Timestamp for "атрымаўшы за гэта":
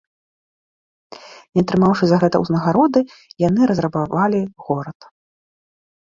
1.65-2.35